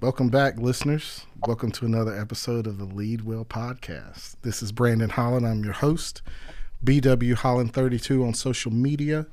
[0.00, 1.26] Welcome back, listeners.
[1.46, 4.36] Welcome to another episode of the Lead Well podcast.
[4.40, 5.46] This is Brandon Holland.
[5.46, 6.22] I'm your host,
[6.82, 9.26] BW Holland32 on social media,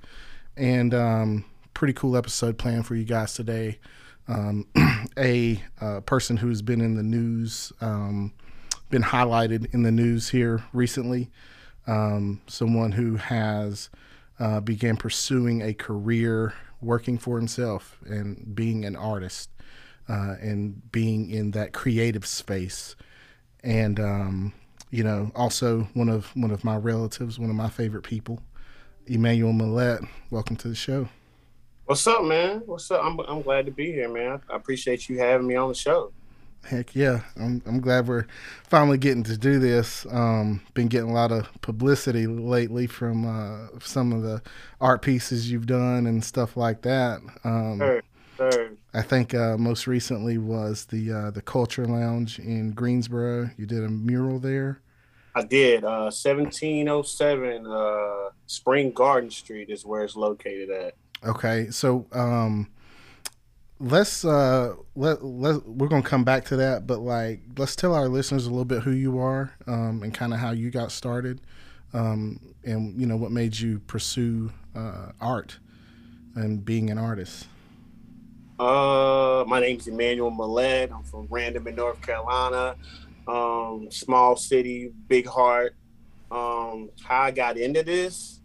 [0.58, 3.80] and um, pretty cool episode planned for you guys today.
[4.28, 4.68] Um,
[5.18, 8.34] a uh, person who's been in the news, um,
[8.90, 11.30] been highlighted in the news here recently.
[11.88, 13.90] Um, someone who has
[14.38, 19.50] uh, began pursuing a career working for himself and being an artist
[20.10, 22.96] uh, and being in that creative space.
[23.64, 24.54] And um,
[24.90, 28.42] you know, also one of one of my relatives, one of my favorite people,
[29.06, 30.08] Emmanuel Millette.
[30.30, 31.10] Welcome to the show.
[31.86, 32.64] What's up, man?
[32.66, 33.04] What's up?
[33.04, 34.42] I'm I'm glad to be here, man.
[34.50, 36.12] I appreciate you having me on the show.
[36.64, 38.26] Heck yeah, I'm I'm glad we're
[38.64, 40.06] finally getting to do this.
[40.12, 44.42] Um, been getting a lot of publicity lately from uh, some of the
[44.82, 47.22] art pieces you've done and stuff like that.
[47.44, 48.04] Um, sure.
[48.94, 53.50] I think uh, most recently was the uh, the Culture Lounge in Greensboro.
[53.58, 54.82] You did a mural there.
[55.36, 55.84] I did.
[55.84, 60.96] Uh, 1707 uh, Spring Garden Street is where it's located at.
[61.24, 62.70] Okay, so um,
[63.80, 68.08] let's uh let let we're gonna come back to that but like let's tell our
[68.08, 71.40] listeners a little bit who you are um and kind of how you got started
[71.94, 75.60] um and you know what made you pursue uh art
[76.34, 77.46] and being an artist
[78.60, 82.76] uh my name's emmanuel millette i'm from Randleman in north carolina
[83.28, 85.76] um small city big heart
[86.32, 88.42] um how i got into this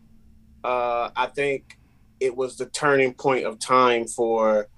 [0.65, 1.79] uh i think
[2.21, 4.69] it was the turning point of time for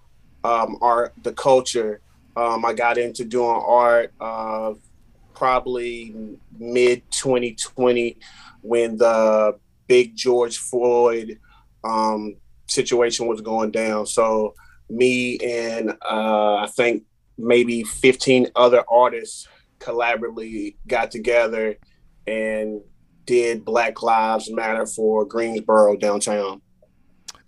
[0.45, 2.01] um, art, the culture.
[2.37, 4.75] Um, I got into doing art uh,
[5.35, 6.15] probably
[6.59, 8.17] mid 2020
[8.63, 11.39] when the big George Floyd
[11.85, 14.07] um, situation was going down.
[14.07, 14.55] So
[14.91, 17.05] me and uh, I think
[17.39, 21.77] maybe 15 other artists collaboratively got together
[22.27, 22.81] and
[23.27, 26.61] did Black Lives Matter for Greensboro downtown.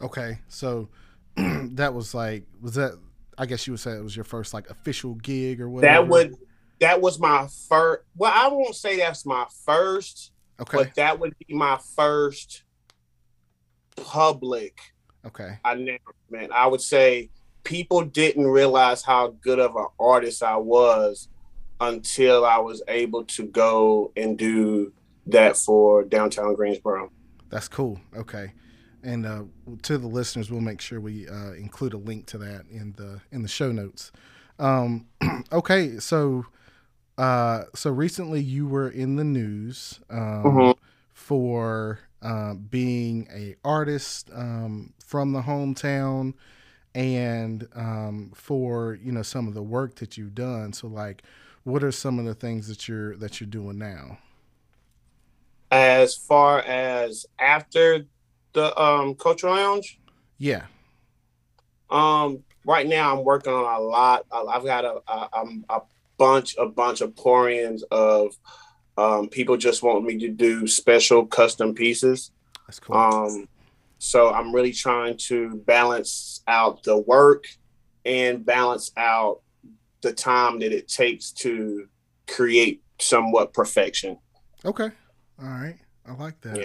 [0.00, 0.88] Okay, so
[1.36, 2.98] that was like was that
[3.38, 5.92] I guess you would say it was your first like official gig or whatever.
[5.92, 6.36] That would
[6.80, 8.02] that was my first.
[8.16, 10.32] Well, I won't say that's my first.
[10.60, 10.78] Okay.
[10.78, 12.64] But that would be my first
[13.96, 14.78] public.
[15.26, 15.58] Okay.
[15.64, 16.52] Announcement.
[16.52, 17.30] I would say
[17.64, 21.28] people didn't realize how good of an artist I was
[21.80, 24.92] until I was able to go and do
[25.26, 27.10] that for downtown Greensboro.
[27.50, 28.00] That's cool.
[28.16, 28.52] Okay
[29.06, 29.44] and uh,
[29.82, 33.20] to the listeners, we'll make sure we uh, include a link to that in the
[33.30, 34.10] in the show notes.
[34.58, 35.06] Um,
[35.52, 36.44] okay, so
[37.16, 40.80] uh, so recently you were in the news um, mm-hmm.
[41.12, 46.34] for uh, being a artist um, from the hometown,
[46.92, 50.72] and um, for you know some of the work that you've done.
[50.72, 51.22] So, like,
[51.62, 54.18] what are some of the things that you're that you're doing now?
[55.70, 58.06] As far as after
[58.54, 60.00] the um cultural lounge?
[60.36, 60.64] Yeah.
[61.90, 64.26] Um, right now I'm working on a lot.
[64.32, 65.80] I've got a, a, a
[66.18, 68.36] bunch, a bunch of pour-ins of
[68.96, 72.30] um, people just want me to do special custom pieces.
[72.66, 72.96] That's cool.
[72.96, 73.48] Um,
[73.98, 77.44] so I'm really trying to balance out the work
[78.04, 79.40] and balance out
[80.00, 81.88] the time that it takes to
[82.26, 84.18] create somewhat perfection.
[84.64, 84.90] Okay.
[85.42, 85.78] All right.
[86.06, 86.58] I like that.
[86.58, 86.64] Yeah.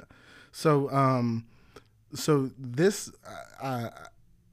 [0.52, 1.46] So, um,
[2.14, 3.12] so this
[3.62, 3.90] I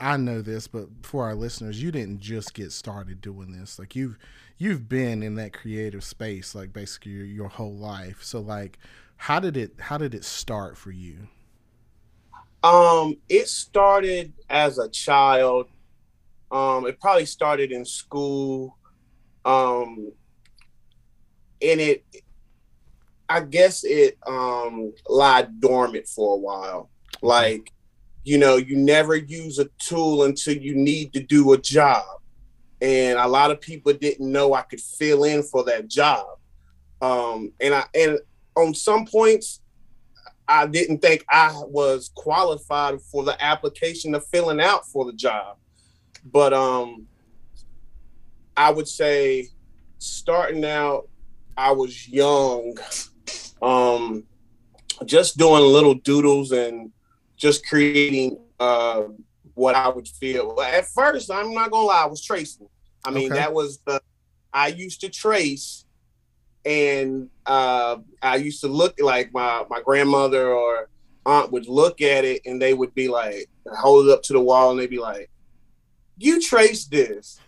[0.01, 3.79] I know this, but for our listeners, you didn't just get started doing this.
[3.79, 4.17] Like you've
[4.59, 8.23] you've been in that creative space like basically your, your whole life.
[8.23, 8.79] So like
[9.17, 11.29] how did it how did it start for you?
[12.63, 15.69] Um it started as a child.
[16.51, 18.77] Um it probably started in school.
[19.45, 20.13] Um
[21.63, 22.05] and it
[23.29, 26.91] I guess it um lied dormant for a while
[27.23, 27.73] like,
[28.25, 32.05] you know, you never use a tool until you need to do a job.
[32.81, 36.27] And a lot of people didn't know I could fill in for that job.
[37.01, 38.19] Um, and I and
[38.57, 39.61] on some points,
[40.47, 45.57] I didn't think I was qualified for the application of filling out for the job.
[46.25, 47.07] But um
[48.57, 49.49] I would say
[49.99, 51.09] starting out,
[51.57, 52.77] I was young,
[53.63, 54.25] um,
[55.05, 56.91] just doing little doodles and
[57.37, 59.03] just creating uh,
[59.59, 60.59] what I would feel.
[60.61, 62.69] At first, I'm not gonna lie, I was tracing.
[63.05, 63.41] I mean, okay.
[63.41, 64.01] that was the
[64.53, 65.85] I used to trace,
[66.65, 70.89] and uh, I used to look like my my grandmother or
[71.27, 74.41] aunt would look at it, and they would be like, hold it up to the
[74.41, 75.31] wall, and they'd be like,
[76.17, 77.41] "You trace this."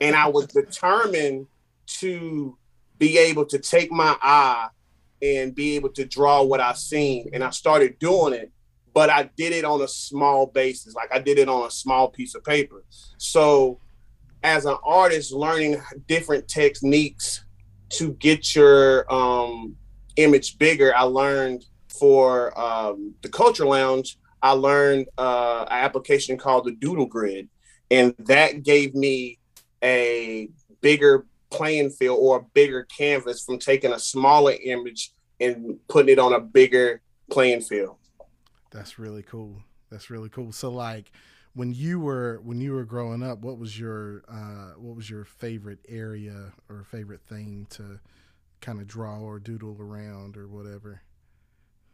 [0.00, 1.46] and I was determined
[1.86, 2.56] to
[2.98, 4.68] be able to take my eye
[5.22, 7.30] and be able to draw what I seen.
[7.32, 8.52] And I started doing it,
[8.94, 10.94] but I did it on a small basis.
[10.94, 12.84] Like I did it on a small piece of paper.
[13.18, 13.80] So
[14.42, 17.44] as an artist, learning different techniques
[17.90, 19.76] to get your um,
[20.16, 26.66] image bigger, I learned for um, the Culture Lounge, I learned uh, an application called
[26.66, 27.48] the Doodle Grid.
[27.90, 29.38] And that gave me
[29.82, 30.48] a
[30.80, 36.18] bigger playing field or a bigger canvas from taking a smaller image and putting it
[36.18, 37.00] on a bigger
[37.30, 37.96] playing field.
[38.74, 39.62] That's really cool.
[39.90, 40.50] That's really cool.
[40.50, 41.12] So like
[41.54, 45.24] when you were when you were growing up, what was your uh, what was your
[45.24, 48.00] favorite area or favorite thing to
[48.60, 51.02] kind of draw or doodle around or whatever?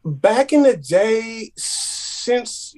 [0.03, 2.73] Back in the day, since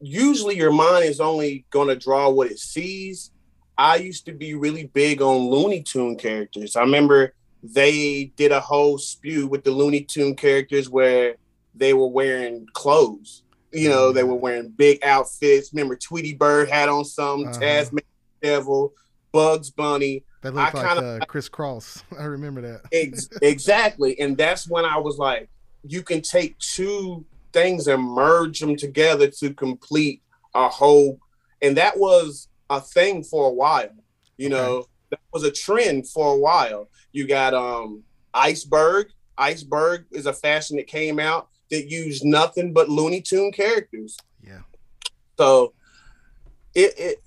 [0.00, 3.30] usually your mind is only going to draw what it sees,
[3.76, 6.74] I used to be really big on Looney Tune characters.
[6.74, 11.34] I remember they did a whole spew with the Looney Tune characters where
[11.74, 13.42] they were wearing clothes.
[13.72, 15.72] You know, they were wearing big outfits.
[15.72, 17.58] Remember, Tweety Bird had on some, uh-huh.
[17.58, 18.04] Tasman
[18.42, 18.92] Devil,
[19.32, 20.24] Bugs Bunny.
[20.42, 22.02] That looked I like kinda, uh, Kris Kross.
[22.18, 22.82] I remember that.
[22.92, 24.18] ex- exactly.
[24.20, 25.48] And that's when I was like,
[25.84, 30.22] you can take two things and merge them together to complete
[30.54, 31.18] a whole.
[31.62, 33.90] And that was a thing for a while.
[34.36, 34.56] You okay.
[34.56, 36.88] know, that was a trend for a while.
[37.12, 38.02] You got um
[38.34, 39.08] Iceberg.
[39.38, 44.18] Iceberg is a fashion that came out that used nothing but Looney Tune characters.
[44.46, 44.60] Yeah.
[45.38, 45.72] So
[46.74, 47.22] it, it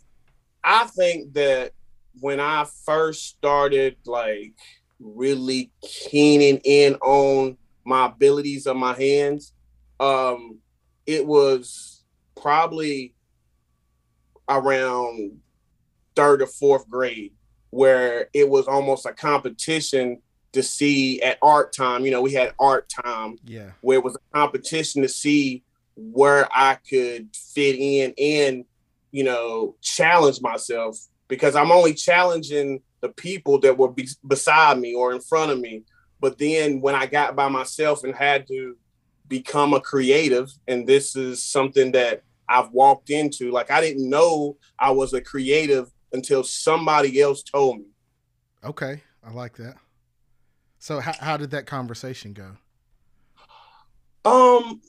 [0.63, 1.71] I think that
[2.19, 4.53] when I first started like
[4.99, 9.51] really keening in on my abilities of my hands,
[9.99, 10.59] um,
[11.07, 12.03] it was
[12.39, 13.15] probably
[14.47, 15.39] around
[16.15, 17.33] third or fourth grade
[17.71, 20.21] where it was almost a competition
[20.55, 22.05] to see at art time.
[22.05, 25.63] You know, we had art time, yeah, where it was a competition to see
[25.95, 28.65] where I could fit in and
[29.11, 30.97] you know challenge myself
[31.27, 35.59] because I'm only challenging the people that were be- beside me or in front of
[35.59, 35.83] me.
[36.19, 38.77] But then when I got by myself and had to
[39.27, 44.57] become a creative, and this is something that I've walked into, like I didn't know
[44.79, 47.85] I was a creative until somebody else told me.
[48.63, 49.75] Okay, I like that.
[50.85, 52.51] So how how did that conversation go?
[54.23, 54.81] Um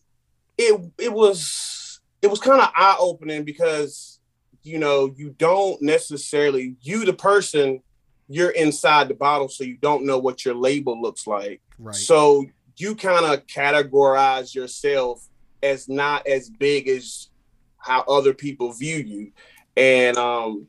[0.59, 4.21] it it was it was kind of eye opening because
[4.63, 7.81] you know, you don't necessarily you the person
[8.29, 11.63] you're inside the bottle so you don't know what your label looks like.
[11.79, 11.95] Right.
[11.95, 12.45] So
[12.77, 15.27] you kind of categorize yourself
[15.63, 17.31] as not as big as
[17.79, 19.33] how other people view you.
[19.79, 20.67] And um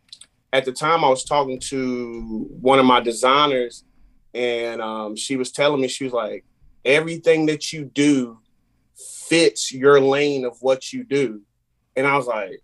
[0.53, 3.83] at the time I was talking to one of my designers
[4.37, 6.45] and um, she was telling me she was like
[6.85, 8.39] everything that you do
[8.95, 11.41] fits your lane of what you do.
[11.95, 12.61] And I was like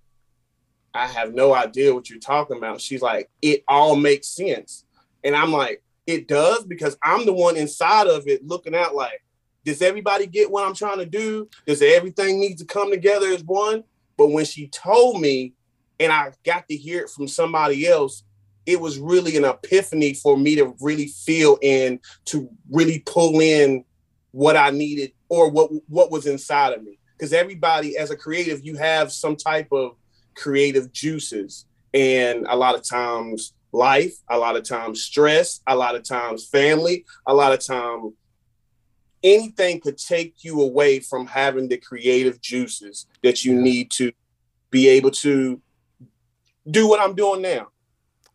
[0.94, 2.80] I have no idea what you're talking about.
[2.80, 4.86] She's like it all makes sense.
[5.24, 9.24] And I'm like it does because I'm the one inside of it looking out like
[9.66, 11.50] does everybody get what I'm trying to do?
[11.66, 13.84] Does everything need to come together as one?
[14.18, 15.54] But when she told me
[16.00, 18.24] and I got to hear it from somebody else,
[18.66, 23.84] it was really an epiphany for me to really feel and to really pull in
[24.32, 27.00] what I needed or what what was inside of me.
[27.18, 29.96] Because everybody, as a creative, you have some type of
[30.36, 35.96] creative juices, and a lot of times life, a lot of times stress, a lot
[35.96, 38.14] of times family, a lot of time
[39.24, 44.12] anything could take you away from having the creative juices that you need to
[44.70, 45.62] be able to
[46.70, 47.68] do what I'm doing now.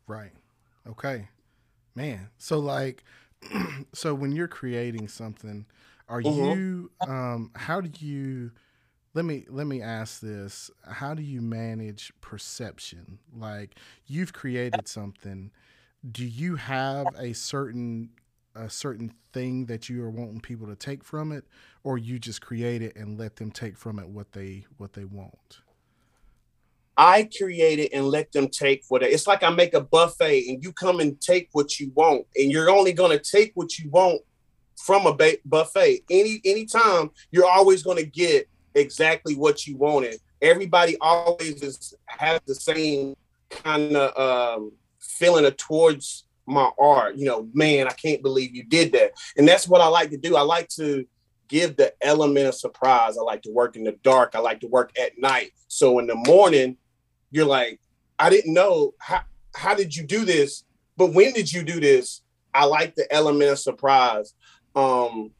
[0.08, 0.32] Right.
[0.88, 1.28] Okay.
[1.94, 2.30] Man.
[2.38, 3.04] So like
[3.92, 5.66] so when you're creating something,
[6.08, 6.58] are mm-hmm.
[6.58, 8.50] you um how do you
[9.14, 10.70] let me let me ask this.
[10.86, 13.18] How do you manage perception?
[13.36, 15.50] Like you've created something,
[16.10, 18.10] do you have a certain
[18.54, 21.44] a certain thing that you are wanting people to take from it
[21.84, 25.04] or you just create it and let them take from it what they what they
[25.04, 25.60] want?
[26.98, 29.12] I create it and let them take what it.
[29.12, 32.50] It's like I make a buffet and you come and take what you want, and
[32.50, 34.20] you're only going to take what you want
[34.76, 36.02] from a ba- buffet.
[36.10, 40.16] Any anytime you're always going to get exactly what you wanted.
[40.42, 43.16] Everybody always is, has the same
[43.50, 47.16] kind of um, feeling towards my art.
[47.16, 50.16] You know, man, I can't believe you did that, and that's what I like to
[50.16, 50.34] do.
[50.34, 51.06] I like to
[51.48, 53.16] give the element of surprise.
[53.16, 54.34] I like to work in the dark.
[54.34, 55.52] I like to work at night.
[55.68, 56.76] So in the morning,
[57.30, 57.80] you're like,
[58.18, 59.22] I didn't know how
[59.54, 60.64] how did you do this?
[60.98, 62.22] but when did you do this?
[62.52, 64.34] I like the element of surprise.
[64.74, 65.30] Um,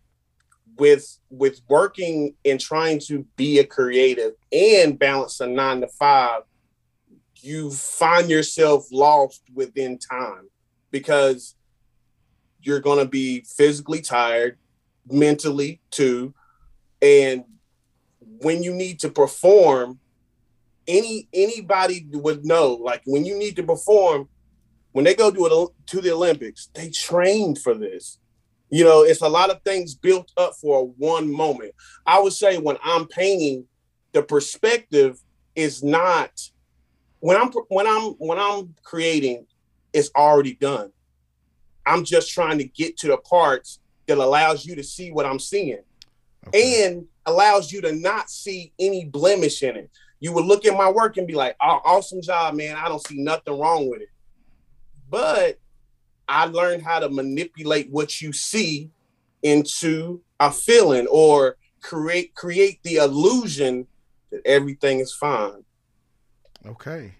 [0.78, 6.42] with with working and trying to be a creative and balance a nine to five,
[7.40, 10.49] you find yourself lost within time
[10.92, 11.57] because
[12.62, 14.57] you're going to be physically tired,
[15.11, 16.33] mentally too,
[17.02, 17.42] and
[18.21, 19.99] when you need to perform,
[20.88, 22.73] any anybody would know.
[22.73, 24.28] Like when you need to perform,
[24.92, 28.18] when they go to it to the Olympics, they trained for this.
[28.71, 31.75] You know, it's a lot of things built up for one moment.
[32.07, 33.64] I would say when I'm painting,
[34.12, 35.21] the perspective
[35.54, 36.30] is not
[37.21, 39.47] when I'm when I'm when I'm creating,
[39.92, 40.92] it's already done.
[41.87, 45.38] I'm just trying to get to the parts that allows you to see what I'm
[45.38, 45.80] seeing.
[46.49, 46.87] Okay.
[46.87, 49.90] And allows you to not see any blemish in it.
[50.20, 52.76] You would look at my work and be like, oh, awesome job, man.
[52.76, 54.08] I don't see nothing wrong with it.
[55.08, 55.58] But
[56.28, 58.90] I learned how to manipulate what you see
[59.42, 63.87] into a feeling or create create the illusion
[64.30, 65.64] that everything is fine.
[66.66, 67.14] Okay.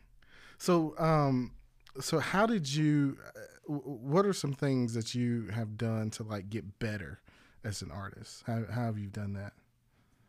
[0.59, 1.53] So um
[2.01, 6.51] so how did you uh, what are some things that you have done to like
[6.51, 7.21] get better
[7.65, 8.43] as an artist?
[8.47, 9.53] How, how have you done that?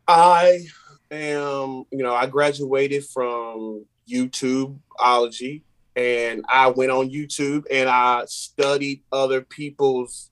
[0.06, 0.66] I
[1.10, 5.62] am, you know, I graduated from YouTubeology
[5.96, 10.30] and I went on YouTube and I studied other people's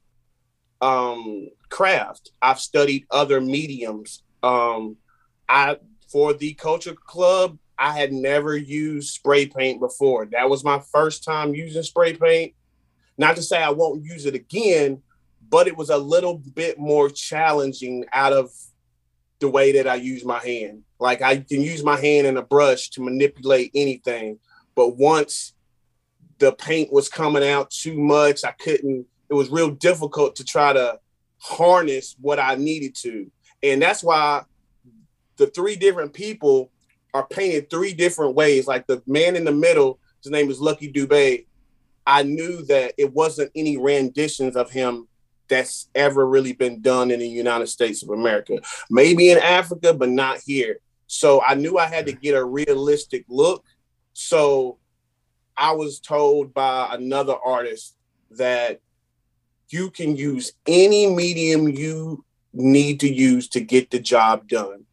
[0.80, 2.30] um, craft.
[2.40, 4.22] I've studied other mediums.
[4.42, 4.96] Um,
[5.48, 5.78] I
[6.10, 10.26] for the culture club, I had never used spray paint before.
[10.26, 12.54] That was my first time using spray paint.
[13.16, 15.02] Not to say I won't use it again,
[15.50, 18.50] but it was a little bit more challenging out of
[19.40, 20.82] the way that I use my hand.
[20.98, 24.38] Like I can use my hand and a brush to manipulate anything.
[24.74, 25.54] But once
[26.38, 30.72] the paint was coming out too much, I couldn't, it was real difficult to try
[30.72, 30.98] to
[31.38, 33.30] harness what I needed to.
[33.62, 34.42] And that's why
[35.36, 36.70] the three different people
[37.14, 38.66] are painted three different ways.
[38.66, 41.46] Like the man in the middle, his name is Lucky Dubé.
[42.06, 45.07] I knew that it wasn't any renditions of him
[45.48, 48.60] that's ever really been done in the United States of America.
[48.90, 50.78] Maybe in Africa, but not here.
[51.06, 53.64] So I knew I had to get a realistic look.
[54.12, 54.78] So
[55.56, 57.96] I was told by another artist
[58.32, 58.80] that
[59.70, 64.84] you can use any medium you need to use to get the job done.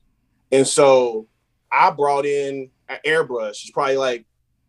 [0.52, 1.28] And so
[1.72, 3.50] I brought in an airbrush.
[3.50, 4.26] It's probably like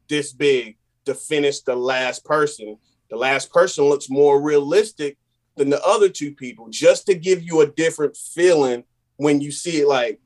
[0.08, 2.78] this big to finish the last person.
[3.10, 5.16] The last person looks more realistic
[5.56, 8.84] than the other two people just to give you a different feeling
[9.16, 10.20] when you see it like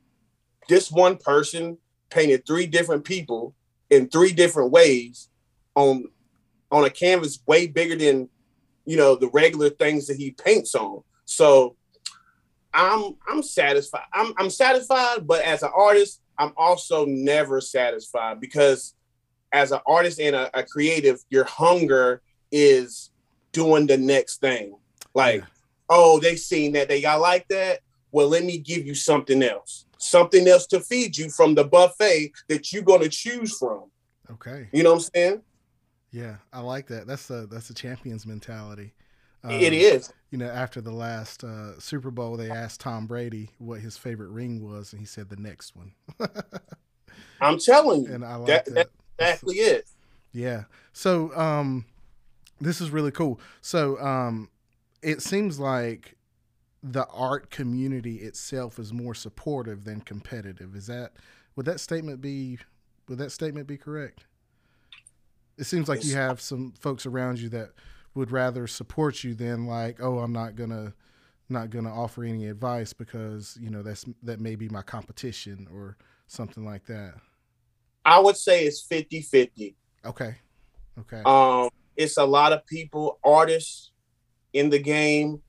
[0.69, 1.79] this one person
[2.11, 3.55] painted three different people
[3.91, 5.29] in three different ways
[5.75, 6.05] on
[6.71, 8.29] on a canvas way bigger than
[8.85, 11.03] you know the regular things that he paints on.
[11.25, 11.77] So
[12.73, 14.05] i'm i'm satisfied.
[14.13, 18.95] I'm i'm satisfied but as an artist i'm also never satisfied because
[19.53, 22.23] as an artist and a, a creative your hunger
[22.53, 23.11] is
[23.53, 24.77] doing the next thing
[25.14, 25.47] like, yeah.
[25.88, 27.81] oh, they seen that they got like that.
[28.12, 32.33] Well, let me give you something else, something else to feed you from the buffet
[32.49, 33.85] that you're gonna choose from.
[34.31, 34.69] Okay.
[34.73, 35.43] You know what I'm saying?
[36.11, 37.07] Yeah, I like that.
[37.07, 38.93] That's a that's a champion's mentality.
[39.43, 40.12] Um, it is.
[40.31, 44.31] You know, after the last uh, Super Bowl, they asked Tom Brady what his favorite
[44.31, 45.93] ring was, and he said the next one.
[47.40, 48.75] I'm telling you, and I like that, that.
[48.75, 48.90] That's
[49.43, 49.87] exactly it.
[50.33, 50.64] Yeah.
[50.93, 51.87] So, um,
[52.61, 53.40] this is really cool.
[53.62, 54.50] So, um,
[55.02, 56.16] it seems like
[56.83, 60.75] the art community itself is more supportive than competitive.
[60.75, 61.12] Is that
[61.57, 62.59] would that statement be
[63.09, 64.25] would that statement be correct?
[65.59, 67.73] It seems like you have some folks around you that
[68.14, 70.95] would rather support you than like, oh, I'm not gonna
[71.49, 75.97] not gonna offer any advice because you know that's that may be my competition or
[76.28, 77.14] something like that.
[78.04, 79.76] I would say it's 50 50.
[80.07, 80.37] Okay.
[80.99, 81.23] Okay.
[81.25, 83.90] Um, it's a lot of people, artists,
[84.52, 85.42] in the game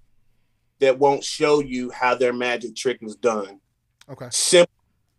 [0.80, 3.60] that won't show you how their magic trick is done.
[4.10, 4.28] Okay.
[4.32, 4.66] Sim-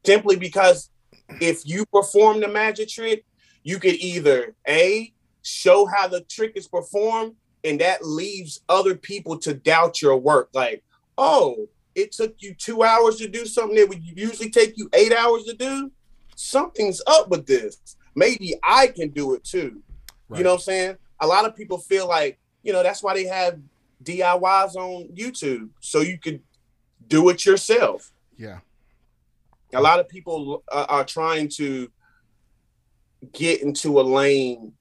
[0.04, 0.90] simply because
[1.40, 3.24] if you perform the magic trick,
[3.62, 5.12] you could either A,
[5.42, 7.34] show how the trick is performed,
[7.64, 10.48] and that leaves other people to doubt your work.
[10.52, 10.82] Like,
[11.16, 15.12] oh, it took you two hours to do something that would usually take you eight
[15.12, 15.90] hours to do.
[16.34, 17.78] Something's up with this.
[18.14, 19.82] Maybe I can do it too.
[20.28, 20.38] Right.
[20.38, 20.96] You know what I'm saying?
[21.20, 23.60] A lot of people feel like, you know, that's why they have
[24.02, 26.40] DIYs on YouTube so you could
[27.06, 28.12] do it yourself.
[28.36, 28.58] Yeah.
[29.74, 31.90] A lot of people uh, are trying to
[33.32, 34.72] get into a lane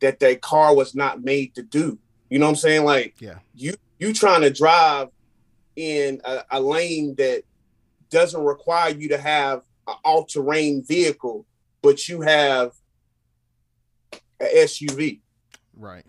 [0.00, 1.98] that their car was not made to do.
[2.28, 2.84] You know what I'm saying?
[2.84, 5.08] Like, yeah, you you trying to drive
[5.76, 7.42] in a, a lane that
[8.08, 11.46] doesn't require you to have an all-terrain vehicle,
[11.82, 12.72] but you have
[14.10, 15.20] an SUV.
[15.76, 16.04] Right.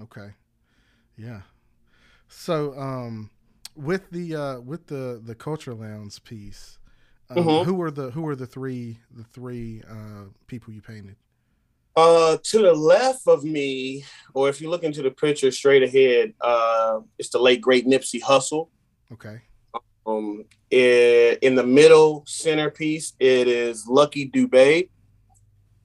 [0.00, 0.32] Okay.
[1.16, 1.42] Yeah.
[2.28, 3.30] So, um,
[3.76, 6.78] with the uh, with the the culture lounge piece,
[7.30, 7.64] um, Mhm.
[7.64, 11.16] who were the who were the three the three uh, people you painted?
[11.94, 14.02] Uh, to the left of me,
[14.32, 18.20] or if you look into the picture straight ahead, uh, it's the late great Nipsey
[18.22, 18.70] Hussle.
[19.12, 19.42] Okay.
[20.06, 24.88] Um, i- in the middle centerpiece, it is Lucky Dubé,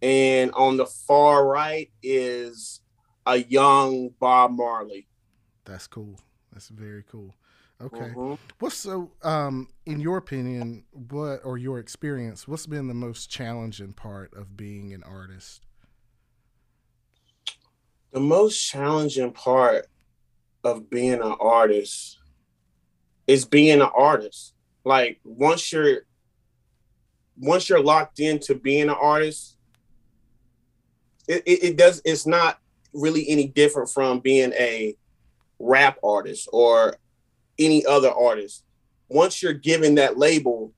[0.01, 2.79] and on the far right is
[3.25, 5.07] a young Bob Marley.
[5.67, 6.19] That's cool.
[6.51, 7.35] That's very cool.
[7.81, 8.13] Okay.
[8.15, 8.39] Mhm.
[8.59, 13.93] What's so um in your opinion, what or your experience, what's been the most challenging
[13.93, 15.61] part of being an artist?
[18.11, 19.87] The most challenging part
[20.63, 22.17] of being an artist
[23.27, 24.53] is being an artist.
[24.85, 26.03] Like once you're
[27.37, 29.57] once you're locked into being an artist,
[31.27, 32.59] it, it, it does it's not
[32.93, 34.95] really any different from being a
[35.59, 36.95] rap artist or
[37.59, 38.63] any other artist.
[39.09, 40.73] Once you're given that label,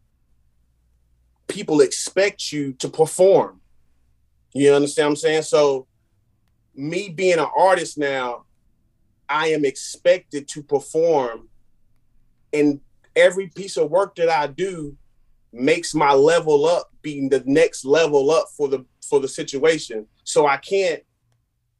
[1.47, 3.59] people expect you to perform.
[4.53, 5.41] You understand what I'm saying?
[5.43, 5.87] So
[6.75, 8.45] me being an artist now,
[9.27, 11.49] I am expected to perform,
[12.51, 12.79] and
[13.15, 14.95] every piece of work that I do
[15.51, 20.07] makes my level up being the next level up for the for the situation.
[20.23, 21.03] So I can't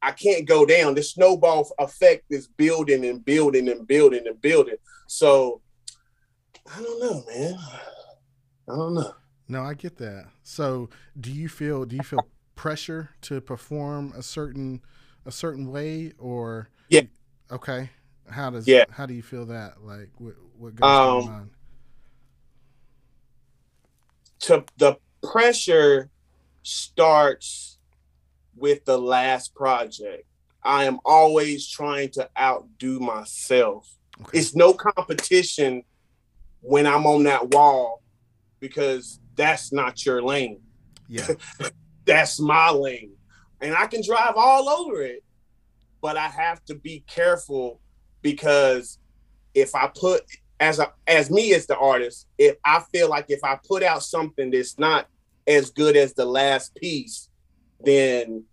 [0.02, 0.94] I can't go down.
[0.94, 4.76] The snowball effect is building and building and building and building.
[5.06, 5.60] So
[6.74, 7.58] I don't know, man.
[8.68, 9.14] I don't know.
[9.48, 10.26] No, I get that.
[10.44, 10.90] So,
[11.20, 14.80] do you feel do you feel pressure to perform a certain
[15.26, 17.02] a certain way or Yeah.
[17.50, 17.90] Okay.
[18.28, 18.84] How does Yeah.
[18.90, 19.82] how do you feel that?
[19.82, 21.48] Like what what goes Um, your
[24.40, 26.10] to the pressure
[26.62, 27.78] starts
[28.60, 30.24] with the last project.
[30.62, 33.90] I am always trying to outdo myself.
[34.20, 34.38] Okay.
[34.38, 35.82] It's no competition
[36.60, 38.02] when I'm on that wall
[38.60, 40.60] because that's not your lane.
[41.08, 41.26] yeah.
[42.06, 43.12] That's my lane.
[43.60, 45.22] And I can drive all over it,
[46.00, 47.78] but I have to be careful
[48.22, 48.98] because
[49.54, 50.22] if I put
[50.58, 54.02] as a as me as the artist, if I feel like if I put out
[54.02, 55.06] something that's not
[55.46, 57.28] as good as the last piece,
[57.80, 58.44] then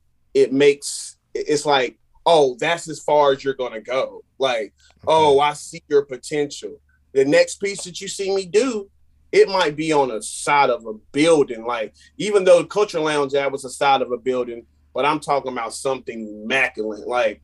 [0.41, 4.23] it makes it's like, oh, that's as far as you're gonna go.
[4.37, 4.73] Like,
[5.07, 6.79] oh, I see your potential.
[7.13, 8.89] The next piece that you see me do,
[9.31, 11.65] it might be on the side of a building.
[11.65, 15.19] Like, even though the Culture Lounge that was the side of a building, but I'm
[15.19, 17.41] talking about something immaculate, like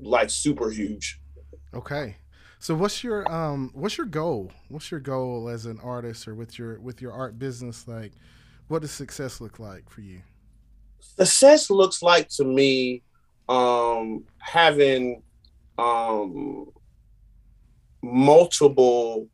[0.00, 1.20] like super huge.
[1.74, 2.16] Okay.
[2.58, 4.50] So what's your um what's your goal?
[4.68, 8.12] What's your goal as an artist or with your with your art business like
[8.68, 10.22] what does success look like for you?
[11.02, 13.02] Success looks like to me
[13.48, 15.22] um having
[15.78, 16.66] um
[18.02, 19.28] multiple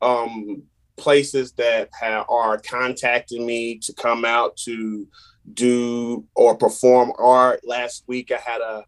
[0.00, 0.62] um
[0.96, 5.06] places that ha- are contacting me to come out to
[5.54, 7.60] do or perform art.
[7.64, 8.84] Last week I had a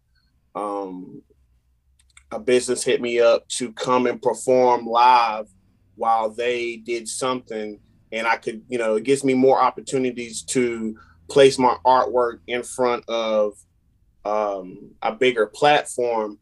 [0.55, 1.21] um
[2.31, 5.47] a business hit me up to come and perform live
[5.95, 7.79] while they did something
[8.11, 10.97] and I could, you know, it gives me more opportunities to
[11.31, 13.53] place my artwork in front of
[14.25, 16.37] um, a bigger platform.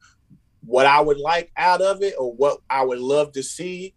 [0.65, 3.93] What I would like out of it, or what I would love to see,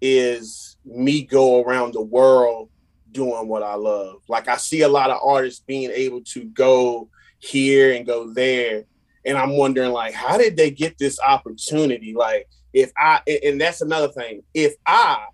[0.00, 2.70] is me go around the world
[3.12, 4.16] doing what I love.
[4.28, 8.84] Like I see a lot of artists being able to go here and go there,
[9.24, 12.14] and I'm wondering like, how did they get this opportunity?
[12.14, 15.26] Like, if I, and that's another thing, if I,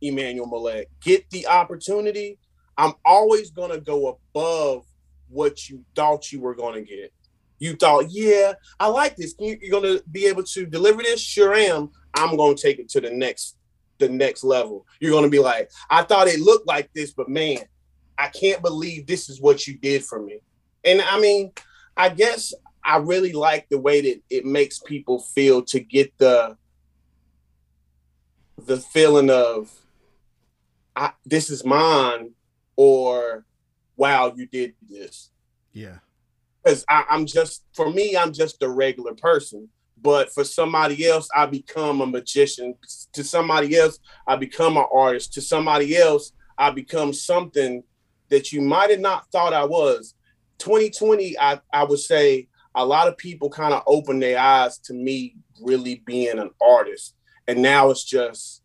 [0.00, 2.38] Emmanuel Malek, get the opportunity,
[2.78, 4.84] I'm always gonna go above
[5.28, 7.12] what you thought you were gonna get.
[7.58, 9.34] You thought, yeah, I like this.
[9.40, 11.20] You, you're gonna be able to deliver this.
[11.20, 11.90] Sure am.
[12.14, 13.56] I'm gonna take it to the next,
[13.98, 14.86] the next level.
[15.00, 17.58] You're gonna be like, I thought it looked like this, but man,
[18.16, 20.38] I can't believe this is what you did for me.
[20.84, 21.52] And I mean,
[21.96, 26.56] I guess I really like the way that it makes people feel to get the
[28.66, 29.70] the feeling of
[30.94, 32.34] I, this is mine
[32.78, 33.44] or
[33.96, 35.30] wow you did this
[35.72, 35.98] Yeah.
[36.62, 39.68] because i'm just for me i'm just a regular person
[40.00, 42.74] but for somebody else i become a magician
[43.12, 47.82] to somebody else i become an artist to somebody else i become something
[48.28, 50.14] that you might have not thought i was
[50.58, 54.92] 2020, I, I would say a lot of people kind of opened their eyes to
[54.92, 57.14] me really being an artist.
[57.46, 58.62] And now it's just,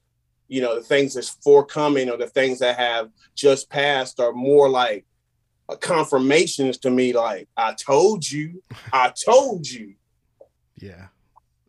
[0.48, 4.70] you know, the things that's forthcoming or the things that have just passed are more
[4.70, 5.06] like
[5.80, 9.94] confirmations to me, like, I told you, I told you.
[10.78, 11.08] Yeah.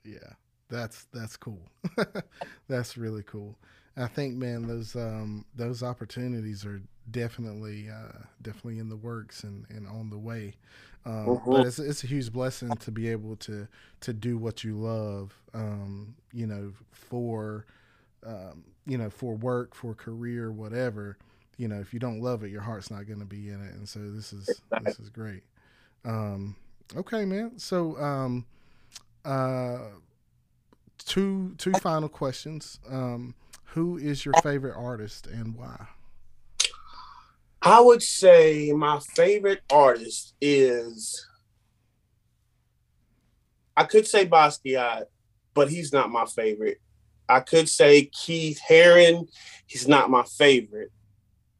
[0.04, 0.34] Yeah.
[0.68, 1.68] That's that's cool.
[2.68, 3.56] that's really cool.
[3.96, 9.66] I think, man, those um, those opportunities are definitely uh, definitely in the works and,
[9.70, 10.54] and on the way.
[11.06, 11.50] Um, mm-hmm.
[11.50, 13.68] But it's, it's a huge blessing to be able to
[14.00, 15.34] to do what you love.
[15.52, 17.66] Um, you know, for
[18.26, 21.18] um, you know for work, for career, whatever.
[21.56, 23.74] You know, if you don't love it, your heart's not going to be in it.
[23.74, 25.42] And so this is this is great.
[26.04, 26.56] Um,
[26.96, 27.58] okay, man.
[27.58, 28.44] So um,
[29.24, 29.78] uh,
[30.98, 32.80] two two final questions.
[32.88, 33.34] Um,
[33.66, 35.88] who is your favorite artist and why?
[37.62, 41.26] I would say my favorite artist is
[43.76, 45.04] I could say Basquiat,
[45.54, 46.80] but he's not my favorite.
[47.28, 49.28] I could say Keith Haring,
[49.66, 50.90] he's not my favorite.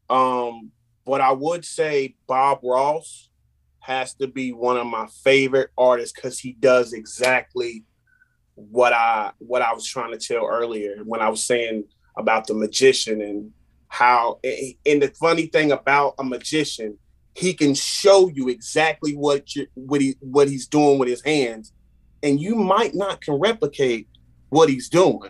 [0.09, 0.71] Um,
[1.05, 3.29] but I would say Bob Ross
[3.79, 7.83] has to be one of my favorite artists because he does exactly
[8.55, 11.83] what I what I was trying to tell earlier when I was saying
[12.17, 13.51] about the magician and
[13.87, 16.97] how and the funny thing about a magician
[17.35, 21.73] he can show you exactly what you what he what he's doing with his hands
[22.23, 24.07] and you might not can replicate
[24.49, 25.29] what he's doing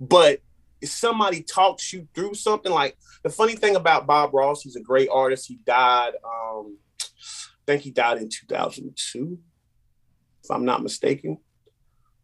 [0.00, 0.40] but
[0.80, 4.80] if somebody talks you through something like the funny thing about bob ross he's a
[4.80, 5.46] great artist.
[5.46, 9.38] He died um i think he died in 2002
[10.44, 11.38] if i'm not mistaken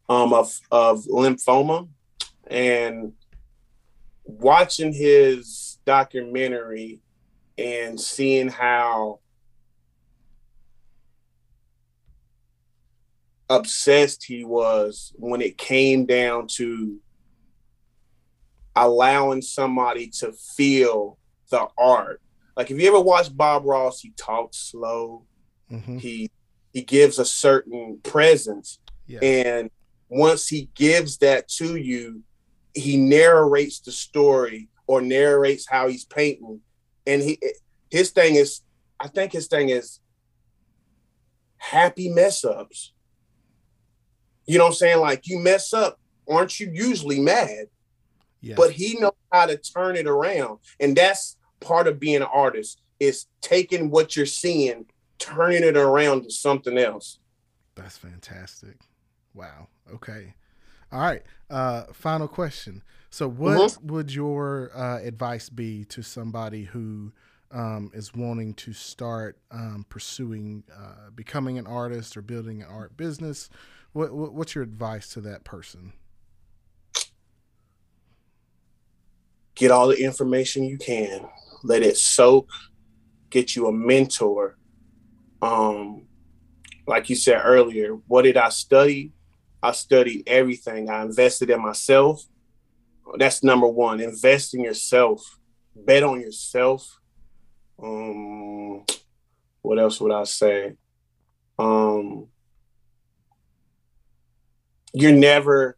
[0.09, 1.89] um of of lymphoma.
[2.47, 3.15] And
[4.25, 7.01] watching his documentary
[7.57, 9.21] and seeing how
[13.49, 16.99] obsessed he was when it came down to
[18.77, 21.19] allowing somebody to feel
[21.51, 22.21] the art.
[22.57, 25.25] Like if you ever watch Bob Ross, he talks slow.
[25.71, 25.99] Mm-hmm.
[25.99, 26.31] He
[26.73, 28.79] he gives a certain presence.
[29.07, 29.21] Yeah.
[29.23, 29.71] And
[30.09, 32.23] once he gives that to you,
[32.75, 36.61] he narrates the story or narrates how he's painting,
[37.07, 37.39] and he
[37.91, 38.61] his thing is,
[38.99, 40.01] I think his thing is
[41.59, 42.93] happy mess ups.
[44.47, 45.01] You know what I'm saying?
[45.01, 47.67] Like you mess up, aren't you usually mad?
[48.45, 48.57] Yeah.
[48.57, 52.83] But he knows how to turn it around, and that's part of being an artist
[53.01, 54.85] is taking what you're seeing,
[55.19, 57.19] turning it around to something else.
[57.75, 58.77] That's fantastic.
[59.33, 59.69] Wow.
[59.93, 60.35] Okay.
[60.93, 61.23] All right.
[61.49, 62.83] Uh, final question.
[63.09, 63.87] So, what mm-hmm.
[63.89, 67.13] would your uh, advice be to somebody who
[67.51, 72.97] um, is wanting to start um, pursuing uh, becoming an artist or building an art
[72.97, 73.49] business?
[73.93, 75.95] What, what, what's your advice to that person?
[79.55, 81.27] Get all the information you can.
[81.63, 82.49] Let it soak.
[83.31, 84.57] Get you a mentor.
[85.41, 86.07] Um,
[86.87, 89.13] like you said earlier, what did I study?
[89.63, 90.91] I studied everything.
[90.91, 92.23] I invested in myself.
[93.19, 94.01] That's number one.
[94.01, 95.39] Invest in yourself.
[95.75, 97.01] Bet on yourself.
[97.83, 98.85] Um,
[99.63, 100.75] what else would I say?
[101.59, 102.29] Um,
[104.93, 105.77] you're never,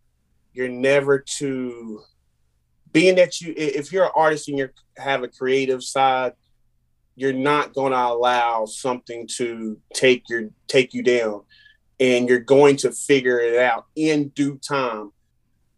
[0.53, 2.03] you're never too.
[2.97, 6.33] Being that you, if you're an artist and you have a creative side,
[7.15, 11.43] you're not going to allow something to take your take you down
[12.01, 15.11] and you're going to figure it out in due time.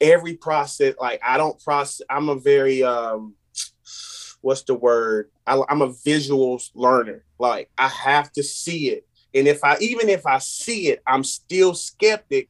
[0.00, 3.35] Every process, like I don't process, I'm a very, um,
[4.40, 5.28] what's the word?
[5.44, 7.24] I, I'm a visual learner.
[7.40, 9.04] Like I have to see it.
[9.35, 12.48] And if I, even if I see it, I'm still skeptic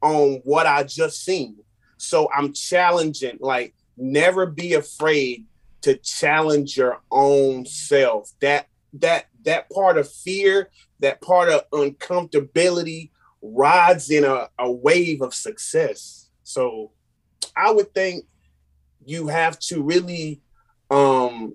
[0.00, 1.56] on what I just seen.
[1.96, 5.46] So I'm challenging, like never be afraid
[5.82, 8.32] to challenge your own self.
[8.40, 13.10] That that that part of fear, that part of uncomfortability
[13.42, 16.30] rides in a, a wave of success.
[16.42, 16.92] So
[17.56, 18.24] I would think
[19.04, 20.40] you have to really
[20.90, 21.54] um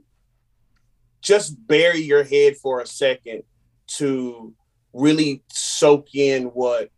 [1.21, 3.43] just bury your head for a second
[3.87, 4.53] to
[4.93, 6.89] really soak in what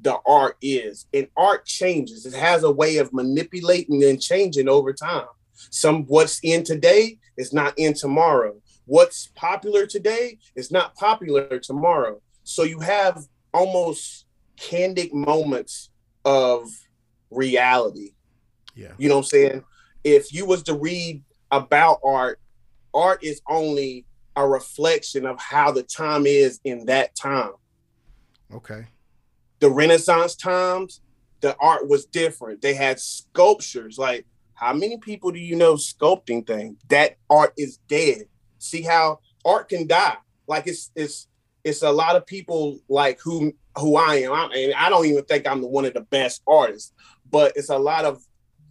[0.00, 1.06] the art is.
[1.12, 2.26] And art changes.
[2.26, 5.26] It has a way of manipulating and changing over time.
[5.70, 8.54] Some what's in today is not in tomorrow
[8.86, 12.20] what's popular today is not popular tomorrow.
[12.44, 14.24] So you have almost
[14.56, 15.90] candid moments
[16.24, 16.68] of
[17.30, 18.12] reality.
[18.74, 18.92] Yeah.
[18.96, 19.64] You know what I'm saying?
[20.04, 22.40] If you was to read about art,
[22.94, 24.06] art is only
[24.36, 27.52] a reflection of how the time is in that time.
[28.54, 28.86] Okay.
[29.60, 31.00] The Renaissance times,
[31.40, 32.62] the art was different.
[32.62, 33.98] They had sculptures.
[33.98, 36.78] Like, how many people do you know sculpting things?
[36.88, 38.24] That art is dead.
[38.58, 40.16] See how art can die.
[40.46, 41.28] Like it's it's
[41.64, 44.32] it's a lot of people like who who I am.
[44.32, 46.92] I, and I don't even think I'm the one of the best artists,
[47.30, 48.22] but it's a lot of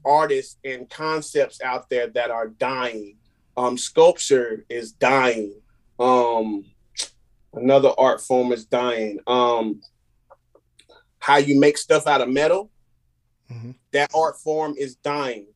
[0.04, 3.17] artists and concepts out there that are dying.
[3.58, 5.60] Um, sculpture is dying.
[6.00, 6.65] Um,
[7.54, 9.19] another art form is dying.
[9.28, 9.82] Um,
[11.26, 12.70] how you make stuff out of metal,
[13.52, 13.72] mm-hmm.
[13.92, 15.48] that art form is dying.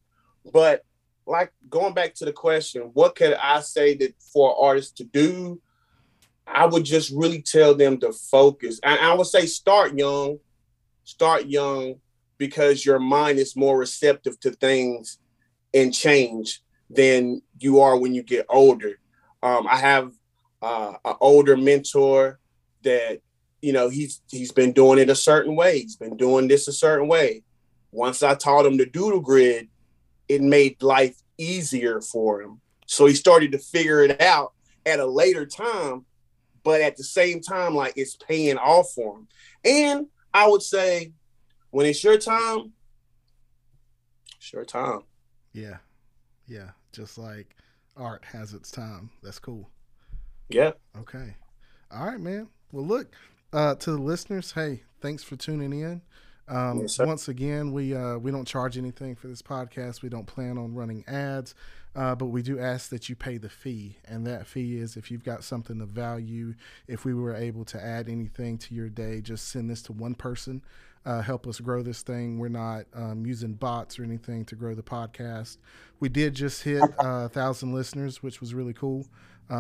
[0.51, 0.83] But
[1.27, 5.61] like going back to the question, what could I say that for artists to do?
[6.47, 8.79] I would just really tell them to focus.
[8.81, 10.39] And I would say start young,
[11.03, 11.97] start young
[12.39, 15.19] because your mind is more receptive to things
[15.71, 18.97] and change than you are when you get older.
[19.43, 20.13] Um, I have
[20.63, 22.39] uh, an older mentor
[22.81, 23.21] that
[23.61, 25.79] you know he's he's been doing it a certain way.
[25.79, 27.43] He's been doing this a certain way.
[27.91, 29.67] Once I taught him the doodle grid,
[30.27, 32.61] it made life easier for him.
[32.85, 34.53] So he started to figure it out
[34.85, 36.05] at a later time,
[36.63, 39.27] but at the same time, like it's paying off for him.
[39.63, 41.13] And I would say
[41.71, 42.73] when it's your time,
[44.39, 45.01] sure time.
[45.53, 45.77] Yeah.
[46.47, 46.71] Yeah.
[46.91, 47.55] Just like
[47.95, 49.09] art has its time.
[49.21, 49.69] That's cool.
[50.49, 50.71] Yeah.
[50.97, 51.35] Okay.
[51.91, 52.47] All right, man.
[52.71, 53.15] Well, look,
[53.53, 56.01] uh, to the listeners, hey, thanks for tuning in.
[56.47, 60.01] Um, yes, once again, we uh, we don't charge anything for this podcast.
[60.01, 61.53] We don't plan on running ads,
[61.95, 65.11] uh, but we do ask that you pay the fee, and that fee is if
[65.11, 66.55] you've got something of value.
[66.87, 70.15] If we were able to add anything to your day, just send this to one
[70.15, 70.63] person
[71.05, 72.39] uh, help us grow this thing.
[72.39, 75.57] We're not um, using bots or anything to grow the podcast.
[75.99, 79.07] We did just hit uh, a thousand listeners, which was really cool.
[79.49, 79.59] Um,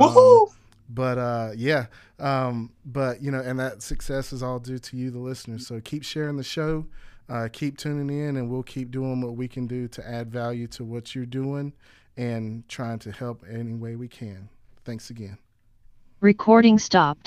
[0.89, 1.85] but uh, yeah,
[2.19, 5.67] um, but you know, and that success is all due to you, the listeners.
[5.67, 6.85] So keep sharing the show,
[7.29, 10.67] uh, keep tuning in, and we'll keep doing what we can do to add value
[10.67, 11.73] to what you're doing
[12.17, 14.49] and trying to help any way we can.
[14.83, 15.37] Thanks again.
[16.21, 17.17] Recording stopped.